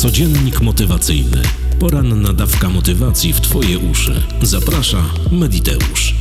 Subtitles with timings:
[0.00, 1.42] Codziennik motywacyjny.
[1.80, 4.22] Poranna dawka motywacji w Twoje uszy.
[4.42, 6.14] Zaprasza Mediteusz.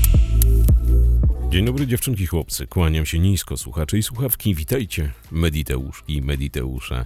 [1.49, 2.67] Dzień dobry dziewczynki, chłopcy.
[2.67, 4.55] Kłaniam się nisko, słuchacze i słuchawki.
[4.55, 7.05] Witajcie, Mediteuszki i Mediteusze.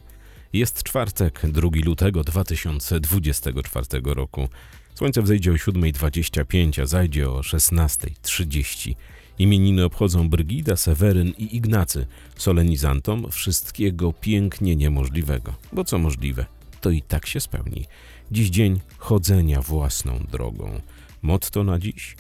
[0.54, 4.50] Jest czwartek, 2 lutego 2024 roku.
[4.96, 8.96] Słońce wzejdzie o 7.25, a zajdzie o 16.30.
[9.40, 12.06] Imieniny obchodzą Brygida, Seweryn i Ignacy,
[12.36, 15.54] solenizantom wszystkiego pięknie niemożliwego.
[15.74, 16.46] Bo co możliwe,
[16.84, 17.86] to i tak się spełni.
[18.32, 20.82] Dziś dzień chodzenia własną drogą.
[21.22, 22.16] Motto na dziś?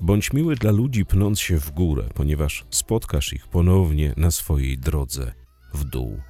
[0.00, 5.32] Bądź miły dla ludzi pnąc się w górę, ponieważ spotkasz ich ponownie na swojej drodze
[5.74, 6.20] w dół.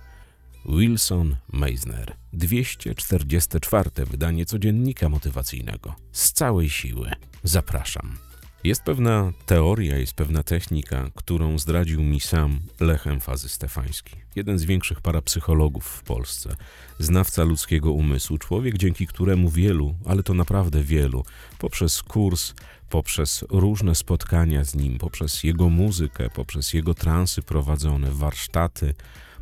[0.66, 3.90] Wilson Meisner, 244.
[4.06, 5.94] wydanie codziennika motywacyjnego.
[6.12, 7.10] Z całej siły
[7.42, 8.29] zapraszam.
[8.64, 14.64] Jest pewna teoria, jest pewna technika, którą zdradził mi sam Lechem Fazy Stefański, jeden z
[14.64, 16.56] większych parapsychologów w Polsce,
[16.98, 21.24] znawca ludzkiego umysłu, człowiek, dzięki któremu wielu, ale to naprawdę wielu,
[21.58, 22.54] poprzez kurs,
[22.90, 28.94] poprzez różne spotkania z nim, poprzez jego muzykę, poprzez jego transy prowadzone, warsztaty,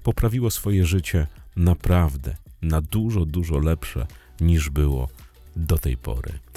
[0.02, 4.06] poprawiło swoje życie naprawdę na dużo, dużo lepsze
[4.40, 5.08] niż było
[5.56, 6.47] do tej pory.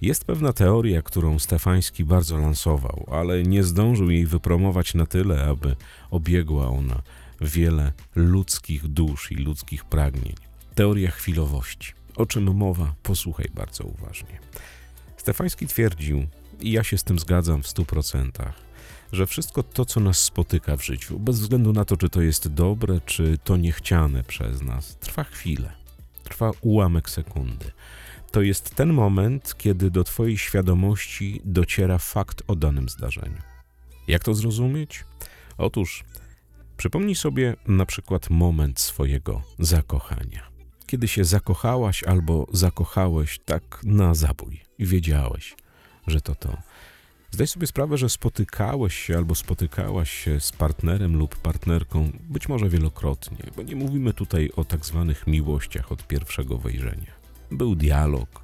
[0.00, 5.76] Jest pewna teoria, którą Stefański bardzo lansował, ale nie zdążył jej wypromować na tyle, aby
[6.10, 7.02] obiegła ona
[7.40, 10.34] wiele ludzkich dusz i ludzkich pragnień.
[10.74, 11.92] Teoria chwilowości.
[12.16, 12.94] O czym mowa?
[13.02, 14.38] Posłuchaj bardzo uważnie.
[15.16, 16.26] Stefański twierdził,
[16.60, 18.54] i ja się z tym zgadzam w stu procentach,
[19.12, 22.48] że wszystko to, co nas spotyka w życiu, bez względu na to, czy to jest
[22.48, 25.72] dobre, czy to niechciane przez nas, trwa chwilę,
[26.24, 27.70] trwa ułamek sekundy.
[28.36, 33.42] To jest ten moment, kiedy do Twojej świadomości dociera fakt o danym zdarzeniu.
[34.08, 35.04] Jak to zrozumieć?
[35.58, 36.04] Otóż
[36.76, 40.42] przypomnij sobie na przykład moment swojego zakochania.
[40.86, 45.56] Kiedy się zakochałaś albo zakochałeś tak na zabój i wiedziałeś,
[46.06, 46.56] że to to.
[47.30, 52.68] Zdaj sobie sprawę, że spotykałeś się albo spotykałaś się z partnerem lub partnerką, być może
[52.68, 57.25] wielokrotnie, bo nie mówimy tutaj o tak zwanych miłościach od pierwszego wejrzenia.
[57.50, 58.42] Był dialog,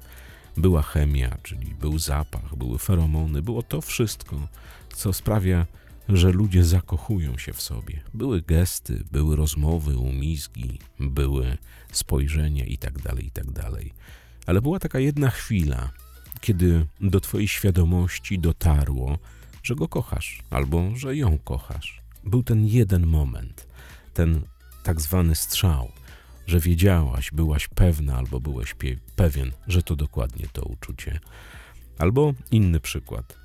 [0.57, 4.47] była chemia, czyli był zapach, były feromony, było to wszystko,
[4.95, 5.65] co sprawia,
[6.09, 8.01] że ludzie zakochują się w sobie.
[8.13, 11.57] Były gesty, były rozmowy, umizgi, były
[11.91, 13.71] spojrzenia itd., itd.
[14.45, 15.89] Ale była taka jedna chwila,
[16.41, 19.17] kiedy do Twojej świadomości dotarło,
[19.63, 22.01] że go kochasz albo że ją kochasz.
[22.23, 23.67] Był ten jeden moment,
[24.13, 24.41] ten
[24.83, 25.91] tak zwany strzał,
[26.47, 28.75] że wiedziałaś, byłaś pewna albo byłeś
[29.15, 31.19] pewien, że to dokładnie to uczucie.
[31.97, 33.37] Albo inny przykład.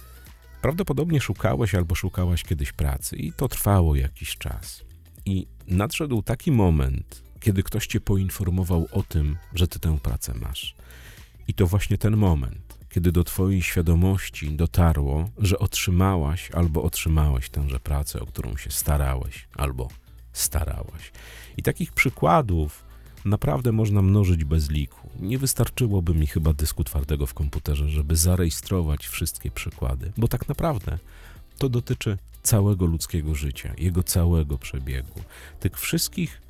[0.62, 4.84] Prawdopodobnie szukałeś albo szukałaś kiedyś pracy i to trwało jakiś czas.
[5.24, 10.74] I nadszedł taki moment, kiedy ktoś cię poinformował o tym, że ty tę pracę masz.
[11.48, 17.80] I to właśnie ten moment, kiedy do twojej świadomości dotarło, że otrzymałaś albo otrzymałeś tęże
[17.80, 19.88] pracę, o którą się starałeś albo
[20.32, 21.12] starałaś.
[21.56, 22.87] I takich przykładów
[23.24, 25.08] naprawdę można mnożyć bez liku.
[25.20, 30.98] Nie wystarczyłoby mi chyba dysku twardego w komputerze, żeby zarejestrować wszystkie przykłady, bo tak naprawdę
[31.58, 35.22] to dotyczy całego ludzkiego życia, jego całego przebiegu.
[35.60, 36.42] Tych wszystkich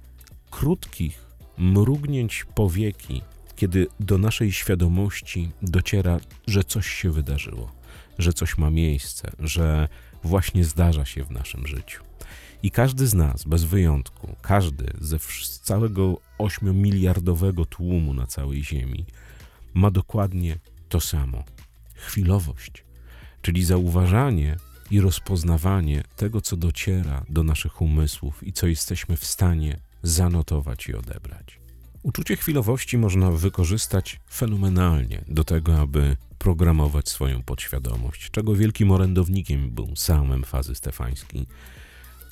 [0.50, 1.24] krótkich
[1.58, 3.22] mrugnięć powieki,
[3.56, 7.72] kiedy do naszej świadomości dociera, że coś się wydarzyło,
[8.18, 9.88] że coś ma miejsce, że
[10.22, 12.07] właśnie zdarza się w naszym życiu.
[12.62, 15.18] I każdy z nas, bez wyjątku, każdy ze
[15.62, 19.06] całego 8-miliardowego tłumu na całej Ziemi,
[19.74, 20.58] ma dokładnie
[20.88, 21.44] to samo
[21.94, 22.84] chwilowość,
[23.42, 24.56] czyli zauważanie
[24.90, 30.94] i rozpoznawanie tego, co dociera do naszych umysłów i co jesteśmy w stanie zanotować i
[30.94, 31.60] odebrać.
[32.02, 39.96] Uczucie chwilowości można wykorzystać fenomenalnie do tego, aby programować swoją podświadomość, czego wielkim orędownikiem był
[39.96, 41.46] sam Fazy Stefański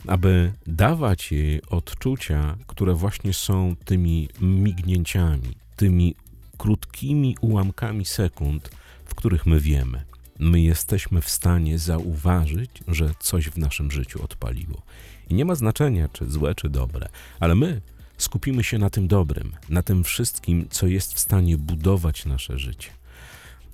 [0.07, 6.15] aby dawać jej odczucia, które właśnie są tymi mignięciami, tymi
[6.59, 8.71] krótkimi ułamkami sekund,
[9.05, 10.05] w których my wiemy.
[10.39, 14.83] My jesteśmy w stanie zauważyć, że coś w naszym życiu odpaliło.
[15.29, 17.09] I nie ma znaczenia, czy złe, czy dobre,
[17.41, 17.81] ale my
[18.19, 22.91] skupimy się na tym dobrym, na tym wszystkim, co jest w stanie budować nasze życie.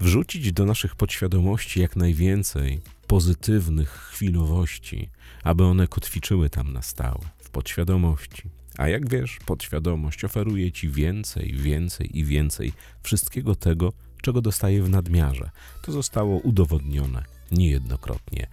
[0.01, 2.81] Wrzucić do naszych podświadomości jak najwięcej
[3.13, 5.11] pozytywnych chwilowości,
[5.45, 8.43] aby one kotwiczyły tam na stałe, w podświadomości.
[8.79, 12.73] A jak wiesz, podświadomość oferuje ci więcej, więcej i więcej
[13.03, 13.93] wszystkiego tego,
[14.23, 15.51] czego dostaje w nadmiarze.
[15.83, 18.47] To zostało udowodnione niejednokrotnie.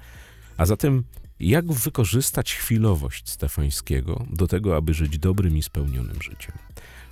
[0.57, 1.03] A zatem
[1.39, 6.57] Jak wykorzystać chwilowość Stefańskiego do tego, aby żyć dobrym i spełnionym życiem?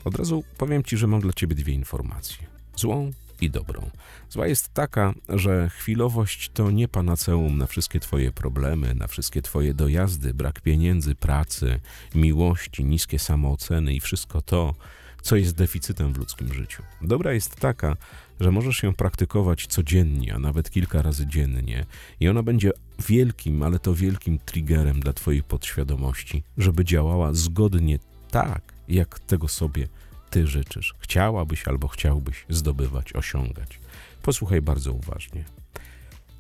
[0.06, 3.12] Od razu powiem Ci, że mam dla Ciebie dwie informacje: złą
[3.42, 3.90] i dobrą.
[4.30, 9.74] Zła jest taka, że chwilowość to nie panaceum na wszystkie Twoje problemy, na wszystkie Twoje
[9.74, 11.80] dojazdy, brak pieniędzy, pracy,
[12.16, 14.76] miłości, niskie samooceny i wszystko to,
[15.22, 16.84] co jest deficytem w ludzkim życiu.
[17.02, 17.98] Dobra jest taka,
[18.40, 21.86] że możesz ją praktykować codziennie, a nawet kilka razy dziennie,
[22.20, 22.72] i ona będzie
[23.08, 28.00] wielkim, ale to wielkim triggerem dla Twojej podświadomości, żeby działała zgodnie
[28.32, 29.88] tak, jak tego sobie
[30.30, 30.96] Ty życzysz.
[31.00, 33.80] Chciałabyś albo chciałbyś zdobywać, osiągać.
[34.22, 35.44] Posłuchaj bardzo uważnie.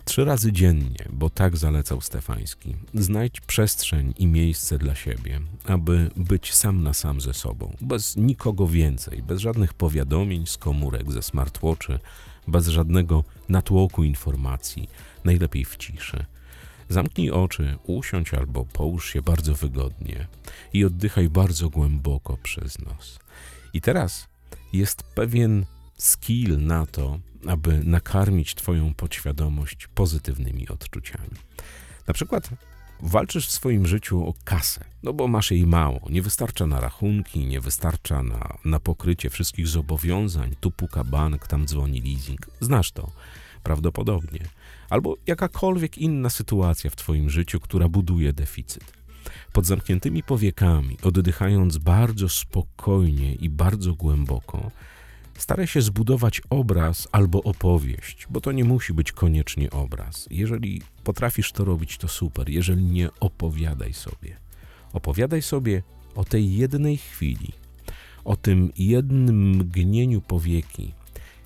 [0.06, 6.54] Trzy razy dziennie, bo tak zalecał Stefański, znajdź przestrzeń i miejsce dla siebie, aby być
[6.54, 12.00] sam na sam ze sobą, bez nikogo więcej, bez żadnych powiadomień z komórek, ze smartwatchy,
[12.48, 14.90] bez żadnego natłoku informacji,
[15.24, 16.26] najlepiej w ciszy.
[16.90, 20.28] Zamknij oczy, usiądź albo połóż się bardzo wygodnie
[20.74, 23.20] i oddychaj bardzo głęboko przez nos.
[23.74, 24.28] I teraz
[24.74, 25.66] jest pewien
[25.98, 31.38] skill na to, aby nakarmić Twoją podświadomość pozytywnymi odczuciami.
[32.08, 32.50] Na przykład
[33.00, 37.46] walczysz w swoim życiu o kasę, no bo masz jej mało, nie wystarcza na rachunki,
[37.46, 42.48] nie wystarcza na, na pokrycie wszystkich zobowiązań, tu puka bank, tam dzwoni leasing.
[42.62, 43.12] Znasz to
[43.64, 44.40] prawdopodobnie.
[44.90, 48.97] Albo jakakolwiek inna sytuacja w Twoim życiu, która buduje deficyt.
[49.54, 54.72] Pod zamkniętymi powiekami, oddychając bardzo spokojnie i bardzo głęboko,
[55.38, 60.28] Staraj się zbudować obraz albo opowieść, bo to nie musi być koniecznie obraz.
[60.32, 62.50] Jeżeli potrafisz to robić, to super.
[62.50, 64.38] Jeżeli nie, opowiadaj sobie.
[64.94, 65.84] Opowiadaj sobie
[66.16, 67.54] o tej jednej chwili,
[68.24, 70.94] o tym jednym mgnieniu powieki,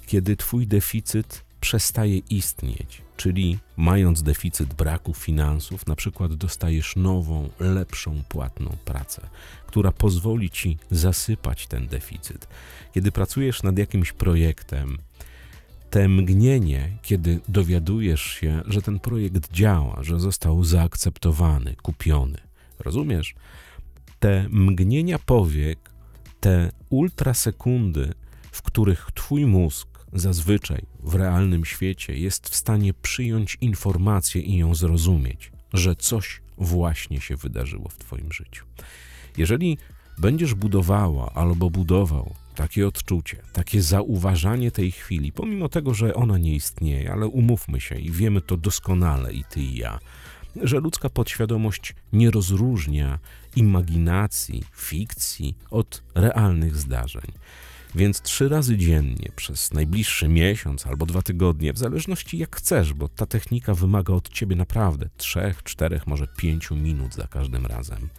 [0.06, 8.24] kiedy twój deficyt przestaje istnieć, czyli mając deficyt braku finansów, na przykład dostajesz nową, lepszą
[8.30, 9.30] płatną pracę,
[9.68, 12.48] która pozwoli ci zasypać ten deficyt.
[12.94, 14.98] Kiedy pracujesz nad jakimś projektem,
[15.90, 22.38] te mgnienie, kiedy dowiadujesz się, że ten projekt działa, że został zaakceptowany, kupiony,
[22.80, 23.36] rozumiesz?
[24.20, 25.92] Te mgnienia powiek,
[26.40, 28.14] te ultrasekundy,
[28.52, 34.76] w których twój mózg zazwyczaj w realnym świecie jest w stanie przyjąć informację i ją
[34.76, 38.66] zrozumieć, że coś właśnie się wydarzyło w Twoim życiu.
[39.38, 39.78] Jeżeli
[40.18, 46.56] będziesz budowała albo budował takie odczucie, takie zauważanie tej chwili, pomimo tego, że ona nie
[46.56, 50.00] istnieje, ale umówmy się i wiemy to doskonale i ty i ja,
[50.56, 53.20] że ludzka podświadomość nie rozróżnia
[53.56, 57.32] imaginacji, fikcji od realnych zdarzeń.
[57.96, 63.08] Więc trzy razy dziennie przez najbliższy miesiąc albo dwa tygodnie, w zależności jak chcesz, bo
[63.08, 68.10] ta technika wymaga od ciebie naprawdę trzech, czterech, może pięciu minut za każdym razem.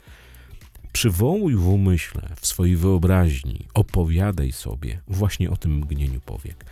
[0.93, 6.65] Przywołuj w umyśle, w swojej wyobraźni, opowiadaj sobie właśnie o tym mgnieniu powiek.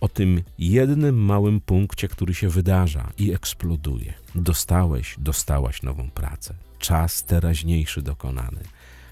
[0.00, 4.14] O tym jednym małym punkcie, który się wydarza i eksploduje.
[4.34, 6.54] Dostałeś, dostałaś nową pracę.
[6.78, 8.60] Czas teraźniejszy dokonany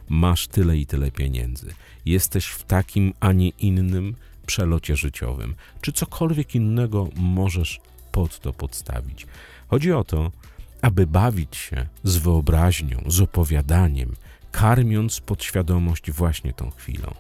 [0.09, 1.75] masz tyle i tyle pieniędzy,
[2.07, 4.17] jesteś w takim, a nie innym
[4.47, 7.81] przelocie życiowym, czy cokolwiek innego możesz
[8.13, 9.27] pod to podstawić.
[9.69, 10.33] Chodzi o to,
[10.83, 14.17] aby bawić się z wyobraźnią, z opowiadaniem,
[14.53, 17.15] karmiąc podświadomość właśnie tą chwilą.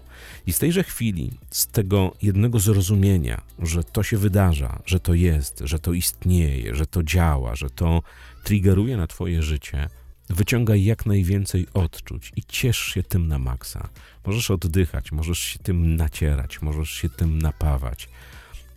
[0.46, 5.62] I z tejże chwili, z tego jednego zrozumienia, że to się wydarza, że to jest,
[5.64, 8.02] że to istnieje, że to działa, że to
[8.44, 9.88] triggeruje na Twoje życie,
[10.28, 13.88] Wyciągaj jak najwięcej odczuć i ciesz się tym na maksa.
[14.26, 18.08] Możesz oddychać, możesz się tym nacierać, możesz się tym napawać.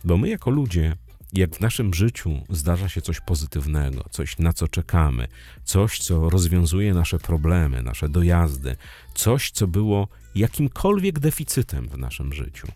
[0.04, 0.96] Bo my, jako ludzie,
[1.32, 5.28] jak w naszym życiu zdarza się coś pozytywnego, coś na co czekamy,
[5.64, 8.76] coś, co rozwiązuje nasze problemy, nasze dojazdy,
[9.14, 12.68] coś, co było jakimkolwiek deficytem w naszym życiu,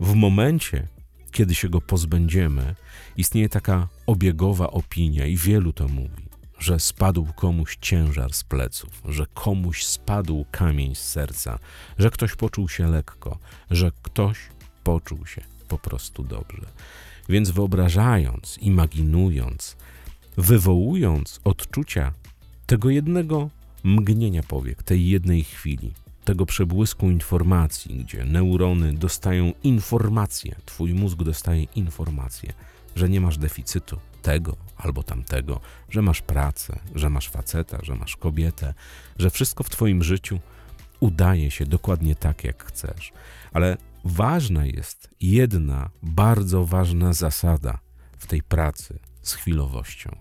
[0.00, 0.88] w momencie,
[1.32, 2.74] kiedy się go pozbędziemy,
[3.16, 6.27] istnieje taka obiegowa opinia i wielu to mówi
[6.58, 11.58] że spadł komuś ciężar z pleców, że komuś spadł kamień z serca,
[11.98, 13.38] że ktoś poczuł się lekko,
[13.70, 14.38] że ktoś
[14.84, 16.66] poczuł się po prostu dobrze.
[17.28, 19.76] Więc wyobrażając, imaginując,
[20.36, 22.12] wywołując odczucia
[22.66, 23.50] tego jednego
[23.84, 25.92] mgnienia powiek, tej jednej chwili,
[26.24, 32.52] tego przebłysku informacji, gdzie neurony dostają informację, twój mózg dostaje informację,
[32.96, 35.60] że nie masz deficytu, tego albo tamtego,
[35.90, 38.74] że masz pracę, że masz faceta, że masz kobietę,
[39.18, 40.40] że wszystko w Twoim życiu
[41.00, 43.12] udaje się dokładnie tak, jak chcesz.
[43.52, 47.78] Ale ważna jest jedna bardzo ważna zasada
[48.18, 50.16] w tej pracy z chwilowością,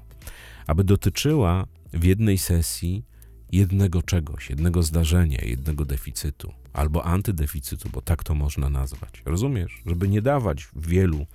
[0.67, 3.05] aby dotyczyła w jednej sesji
[3.51, 9.21] jednego czegoś, jednego zdarzenia, jednego deficytu albo antydeficytu, bo tak to można nazwać.
[9.25, 9.81] Rozumiesz?
[9.85, 11.25] Żeby nie dawać wielu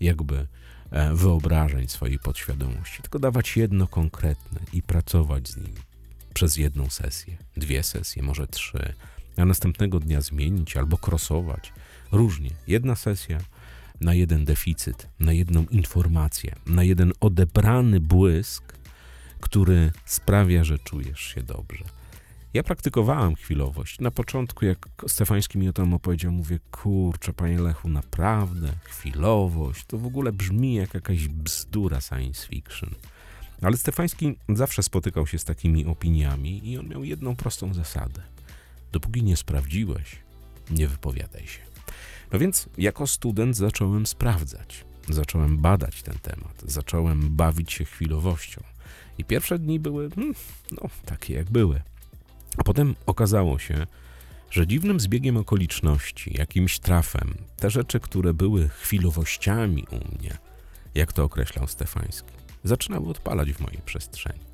[0.00, 0.46] jakby
[1.14, 5.74] wyobrażeń swojej podświadomości, tylko dawać jedno konkretne i pracować z nim
[6.34, 8.94] przez jedną sesję, dwie sesje, może trzy,
[9.36, 11.72] a następnego dnia zmienić albo krosować.
[12.12, 12.50] Różnie.
[12.66, 13.38] Jedna sesja
[14.00, 18.78] na jeden deficyt, na jedną informację, na jeden odebrany błysk,
[19.40, 21.84] który sprawia, że czujesz się dobrze.
[22.54, 24.00] Ja praktykowałem chwilowość.
[24.00, 29.98] Na początku, jak Stefański mi o tym opowiedział, mówię, kurczę, panie Lechu, naprawdę, chwilowość, to
[29.98, 32.90] w ogóle brzmi jak jakaś bzdura science fiction.
[33.62, 38.22] Ale Stefański zawsze spotykał się z takimi opiniami i on miał jedną prostą zasadę.
[38.92, 40.16] Dopóki nie sprawdziłeś,
[40.70, 41.60] nie wypowiadaj się.
[42.32, 48.62] No więc jako student zacząłem sprawdzać, zacząłem badać ten temat, zacząłem bawić się chwilowością.
[49.18, 50.34] I pierwsze dni były, hmm,
[50.72, 51.82] no, takie jak były.
[52.56, 53.86] A potem okazało się,
[54.50, 60.38] że dziwnym zbiegiem okoliczności, jakimś trafem, te rzeczy, które były chwilowościami u mnie,
[60.94, 62.32] jak to określał Stefański,
[62.64, 64.46] zaczynały odpalać w mojej przestrzeni.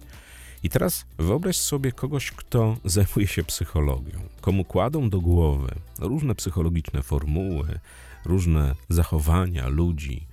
[0.62, 7.02] I teraz wyobraź sobie kogoś, kto zajmuje się psychologią, komu kładą do głowy różne psychologiczne
[7.02, 7.78] formuły,
[8.24, 10.26] różne zachowania ludzi,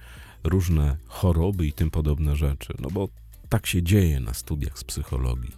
[0.44, 3.10] różne choroby i tym podobne rzeczy, no bo
[3.50, 5.52] tak się dzieje na studiach z psychologii.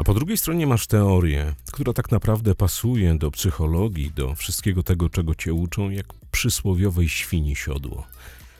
[0.00, 5.08] A po drugiej stronie masz teorię, która tak naprawdę pasuje do psychologii, do wszystkiego tego,
[5.08, 8.06] czego cię uczą, jak przysłowiowej świni siodło.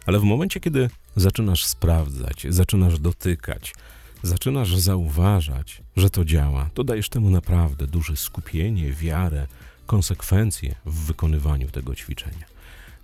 [0.06, 3.74] Ale w momencie, kiedy zaczynasz sprawdzać, zaczynasz dotykać,
[4.22, 9.46] zaczynasz zauważać, że to działa, to dajesz temu naprawdę duże skupienie, wiarę,
[9.86, 12.49] konsekwencje w wykonywaniu tego ćwiczenia.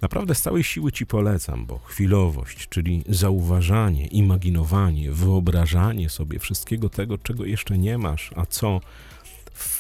[0.02, 7.18] Naprawdę z całej siły ci polecam, bo chwilowość, czyli zauważanie, imaginowanie, wyobrażanie sobie wszystkiego tego,
[7.18, 8.80] czego jeszcze nie masz, a co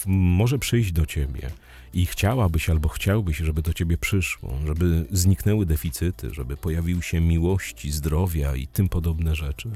[0.06, 1.50] może przyjść do ciebie
[1.94, 7.90] i chciałabyś albo chciałbyś, żeby do ciebie przyszło, żeby zniknęły deficyty, żeby pojawiły się miłości,
[7.90, 9.70] zdrowia i tym podobne rzeczy,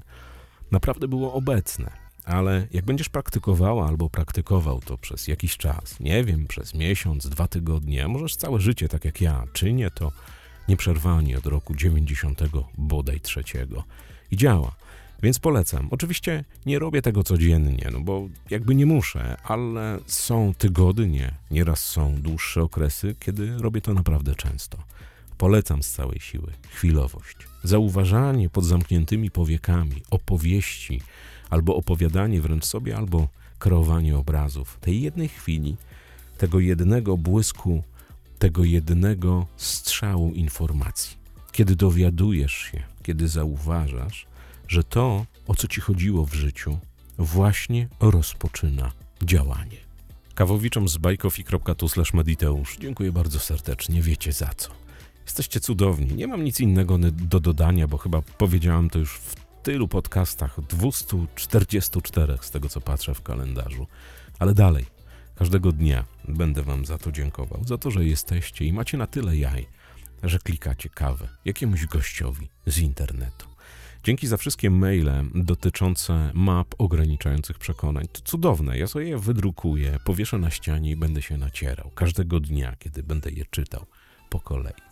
[0.71, 2.10] naprawdę było obecne.
[2.25, 7.49] Ale jak będziesz praktykowała albo praktykował to przez jakiś czas, nie wiem, przez miesiąc, dwa
[7.49, 10.13] tygodnie, a możesz całe życie, tak jak ja, czynię to
[10.69, 12.41] nieprzerwanie od roku 90
[12.79, 13.85] bodaj trzeciego
[14.31, 14.75] i działa.
[15.23, 15.89] Więc polecam.
[15.91, 22.15] Oczywiście nie robię tego codziennie, no bo jakby nie muszę, ale są tygodnie, nieraz są
[22.23, 24.79] dłuższe okresy, kiedy robię to naprawdę często.
[25.39, 31.03] Polecam z całej siły chwilowość, zauważanie pod zamkniętymi powiekami opowieści,
[31.51, 33.29] albo opowiadanie wręcz sobie, albo
[33.59, 35.77] kreowanie obrazów tej jednej chwili,
[36.39, 37.83] tego jednego błysku,
[38.39, 41.17] tego jednego strzału informacji.
[41.53, 44.27] Kiedy dowiadujesz się, kiedy zauważasz,
[44.69, 46.79] że to, o co ci chodziło w życiu,
[47.19, 48.93] właśnie rozpoczyna
[49.23, 49.77] działanie.
[50.35, 54.71] Kawowiczom z bajkofi.tu mediteusz dziękuję bardzo serdecznie, wiecie za co.
[55.25, 59.89] Jesteście cudowni, nie mam nic innego do dodania, bo chyba powiedziałem to już w tylu
[59.89, 63.87] podcastach, 244 z tego co patrzę w kalendarzu.
[64.39, 64.87] Ale dalej,
[65.35, 69.37] każdego dnia będę Wam za to dziękował, za to, że jesteście i macie na tyle
[69.37, 69.67] jaj,
[70.23, 73.47] że klikacie kawę jakiemuś gościowi z internetu.
[74.05, 78.09] Dzięki za wszystkie maile dotyczące map ograniczających przekonań.
[78.13, 78.79] To cudowne.
[78.79, 83.31] Ja sobie je wydrukuję, powieszę na ścianie i będę się nacierał każdego dnia, kiedy będę
[83.31, 83.87] je czytał
[84.31, 84.90] po kolei.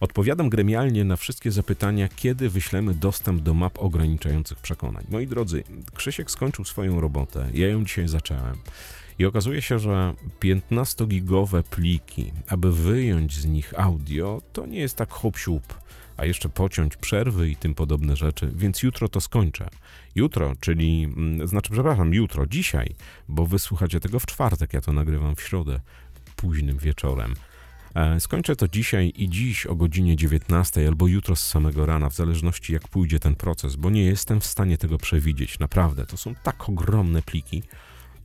[0.00, 5.04] Odpowiadam gremialnie na wszystkie zapytania, kiedy wyślemy dostęp do map ograniczających przekonań.
[5.08, 5.64] Moi drodzy,
[5.94, 8.56] Krzysiek skończył swoją robotę, ja ją dzisiaj zacząłem.
[9.18, 15.10] I okazuje się, że 15-gigowe pliki, aby wyjąć z nich audio, to nie jest tak
[15.10, 15.36] hop
[16.16, 19.68] a jeszcze pociąć przerwy i tym podobne rzeczy, więc jutro to skończę.
[20.14, 22.94] Jutro, czyli, mm, znaczy, przepraszam, jutro, dzisiaj,
[23.28, 25.80] bo wysłuchacie tego w czwartek, ja to nagrywam w środę,
[26.36, 27.34] późnym wieczorem.
[27.94, 32.14] E, skończę to dzisiaj i dziś o godzinie 19 albo jutro z samego rana, w
[32.14, 35.58] zależności jak pójdzie ten proces, bo nie jestem w stanie tego przewidzieć.
[35.58, 37.62] Naprawdę, to są tak ogromne pliki,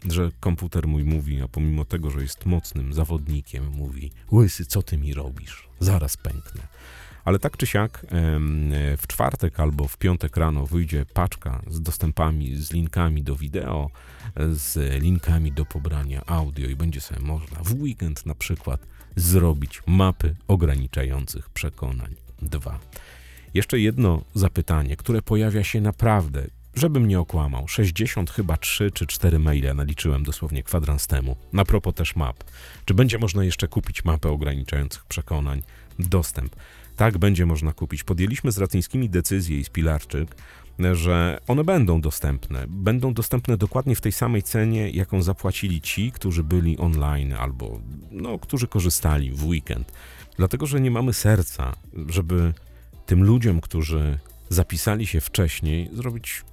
[0.10, 4.98] że komputer mój mówi, a pomimo tego, że jest mocnym zawodnikiem, mówi: Łysy, co ty
[4.98, 5.68] mi robisz?
[5.80, 6.68] Zaraz pęknę.
[7.26, 8.06] Ale tak czy siak,
[8.98, 13.90] w czwartek albo w piątek rano wyjdzie paczka z dostępami, z linkami do wideo,
[14.52, 20.36] z linkami do pobrania audio i będzie sobie można w weekend na przykład zrobić mapy
[20.48, 22.16] ograniczających przekonań.
[22.42, 22.80] Dwa.
[23.54, 27.68] Jeszcze jedno zapytanie, które pojawia się naprawdę, żebym nie okłamał.
[27.68, 31.36] 60 chyba 3 czy 4 maile naliczyłem dosłownie kwadrans temu.
[31.54, 32.44] Na propos też map.
[32.86, 35.64] Czy będzie można jeszcze kupić mapę ograniczających przekonań?
[36.00, 36.56] Dostęp.
[36.96, 38.04] Tak będzie można kupić.
[38.04, 40.36] Podjęliśmy z Ratyńskimi decyzję i z Pilarczyk,
[40.94, 42.66] że one będą dostępne.
[42.68, 47.80] Będą dostępne dokładnie w tej samej cenie, jaką zapłacili ci, którzy byli online albo
[48.12, 49.92] no, którzy korzystali w weekend.
[50.38, 51.76] Dlatego, że nie mamy serca,
[52.10, 52.54] żeby
[53.06, 54.20] tym ludziom, którzy
[54.50, 56.44] zapisali się wcześniej, zrobić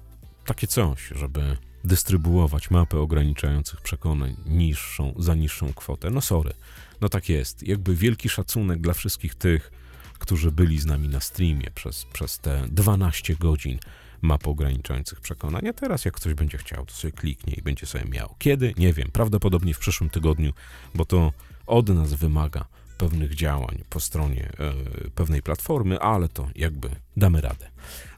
[0.45, 6.09] takie coś, żeby dystrybuować mapę ograniczających przekonań niższą, za niższą kwotę.
[6.09, 6.53] No sorry,
[7.01, 7.67] no tak jest.
[7.67, 9.71] Jakby wielki szacunek dla wszystkich tych,
[10.21, 13.79] którzy byli z nami na streamie przez, przez te 12 godzin
[14.21, 15.67] map ograniczających przekonań.
[15.67, 18.35] A teraz jak ktoś będzie chciał, to sobie kliknie i będzie sobie miał.
[18.39, 18.73] Kiedy?
[18.77, 19.09] Nie wiem.
[19.13, 20.53] Prawdopodobnie w przyszłym tygodniu,
[20.95, 21.33] bo to
[21.67, 22.65] od nas wymaga
[22.97, 27.69] pewnych działań po stronie e, pewnej platformy, ale to jakby damy radę.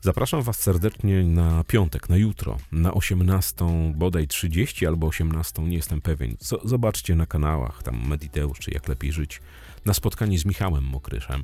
[0.02, 3.56] Zapraszam Was serdecznie na piątek, na jutro, na 18,
[3.96, 6.36] bodaj 30 albo 18, nie jestem pewien.
[6.64, 9.42] Zobaczcie na kanałach, tam Mediteusz czy Jak Lepiej Żyć,
[9.86, 11.44] na spotkanie z Michałem Mokryszem,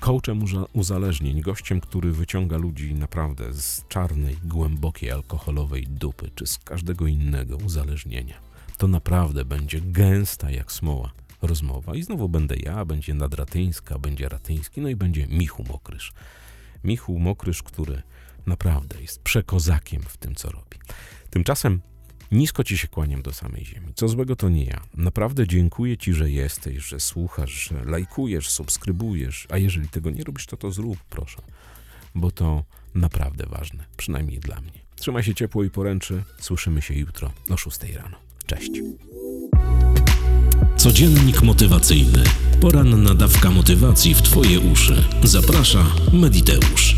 [0.00, 6.58] coachem uza- uzależnień, gościem, który wyciąga ludzi naprawdę z czarnej, głębokiej alkoholowej dupy, czy z
[6.58, 8.40] każdego innego uzależnienia.
[8.78, 11.10] To naprawdę będzie gęsta jak smoła
[11.42, 11.94] rozmowa.
[11.94, 16.12] I znowu będę ja, będzie Nadratyńska, będzie Ratyński, no i będzie Michu Mokrysz.
[16.84, 18.02] Michu Mokrysz, który
[18.46, 20.78] naprawdę jest przekozakiem w tym, co robi.
[21.30, 21.80] Tymczasem
[22.32, 23.86] nisko ci się kłaniam do samej ziemi.
[23.94, 24.80] Co złego to nie ja.
[24.96, 30.46] Naprawdę dziękuję ci, że jesteś, że słuchasz, że lajkujesz, subskrybujesz, a jeżeli tego nie robisz,
[30.46, 31.42] to to zrób, proszę.
[32.14, 34.80] Bo to naprawdę ważne, przynajmniej dla mnie.
[34.96, 36.22] Trzymaj się ciepło i poręczy.
[36.40, 38.16] Słyszymy się jutro o 6 rano.
[38.46, 38.70] Cześć.
[40.76, 42.24] Codziennik motywacyjny.
[42.60, 45.04] Poranna dawka motywacji w Twoje uszy.
[45.22, 46.97] Zaprasza Mediteusz.